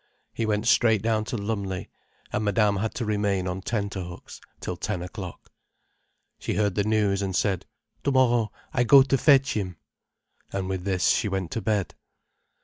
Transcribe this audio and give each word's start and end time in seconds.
He 0.33 0.47
went 0.47 0.65
straight 0.67 1.03
down 1.03 1.25
to 1.25 1.37
Lumley, 1.37 1.91
and 2.33 2.43
Madame 2.43 2.77
had 2.77 2.95
to 2.95 3.05
remain 3.05 3.47
on 3.47 3.61
tenterhooks 3.61 4.41
till 4.59 4.75
ten 4.75 5.03
o'clock. 5.03 5.51
She 6.39 6.55
heard 6.55 6.73
the 6.73 6.83
news, 6.83 7.21
and 7.21 7.35
said: 7.35 7.67
"Tomorrow 8.03 8.51
I 8.73 8.83
go 8.83 9.03
to 9.03 9.15
fetch 9.19 9.53
him." 9.55 9.77
And 10.51 10.67
with 10.67 10.85
this 10.85 11.09
she 11.09 11.27
went 11.27 11.51
to 11.51 11.61
bed. 11.61 11.93